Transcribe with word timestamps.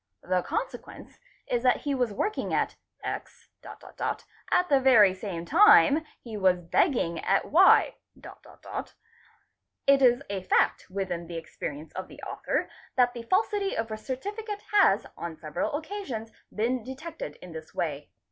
The 0.23 0.41
consequence 0.41 1.19
is 1.45 1.61
that 1.61 1.81
he 1.81 1.93
was 1.93 2.11
working 2.11 2.55
at 2.55 2.75
X.... 3.03 3.49
at 3.63 4.67
the 4.67 4.79
very 4.79 5.13
same 5.13 5.45
time 5.45 6.03
he 6.19 6.35
was 6.37 6.59
begging 6.63 7.19
at 7.23 7.51
Y.... 7.51 7.93
It 9.85 10.01
is 10.01 10.23
a 10.27 10.41
fact 10.41 10.89
within 10.89 11.27
hs 11.27 11.37
experience 11.37 11.93
of 11.93 12.07
the 12.07 12.19
author 12.23 12.67
that 12.95 13.13
the 13.13 13.21
falsity 13.21 13.77
of 13.77 13.91
a 13.91 13.93
Noni 13.93 14.43
cate 14.43 14.63
has 14.71 15.05
on 15.15 15.37
several 15.37 15.75
occasions 15.75 16.31
been 16.51 16.81
detected 16.81 17.35
in 17.35 17.51
this 17.51 17.75
way. 17.75 18.09